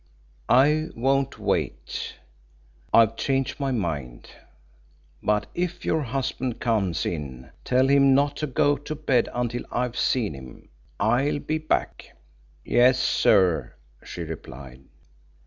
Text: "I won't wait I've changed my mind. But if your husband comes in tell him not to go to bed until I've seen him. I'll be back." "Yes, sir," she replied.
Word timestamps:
"I 0.49 0.87
won't 0.95 1.37
wait 1.37 2.15
I've 2.91 3.17
changed 3.17 3.59
my 3.59 3.71
mind. 3.71 4.31
But 5.21 5.45
if 5.53 5.85
your 5.85 6.01
husband 6.01 6.59
comes 6.59 7.05
in 7.05 7.51
tell 7.63 7.87
him 7.87 8.15
not 8.15 8.35
to 8.37 8.47
go 8.47 8.77
to 8.77 8.95
bed 8.95 9.29
until 9.31 9.63
I've 9.71 9.95
seen 9.95 10.33
him. 10.33 10.69
I'll 10.99 11.37
be 11.37 11.59
back." 11.59 12.17
"Yes, 12.65 12.97
sir," 12.97 13.75
she 14.03 14.23
replied. 14.23 14.81